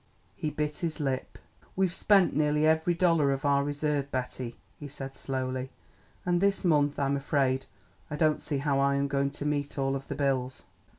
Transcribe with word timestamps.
He 0.35 0.49
bit 0.49 0.77
his 0.79 0.99
lip. 0.99 1.37
"We've 1.75 1.93
spent 1.93 2.35
nearly 2.35 2.65
every 2.65 2.95
dollar 2.95 3.31
of 3.31 3.45
our 3.45 3.63
reserve, 3.63 4.11
Betty," 4.11 4.57
he 4.79 4.87
said 4.87 5.13
slowly, 5.13 5.69
"and 6.25 6.41
this 6.41 6.65
month 6.65 6.97
I'm 6.97 7.15
afraid 7.15 7.67
I 8.09 8.15
don't 8.15 8.41
see 8.41 8.57
how 8.57 8.79
I 8.79 8.95
am 8.95 9.07
going 9.07 9.29
to 9.29 9.45
meet 9.45 9.77
all 9.77 9.95
of 9.95 10.07
the 10.07 10.15
bills." 10.15 10.63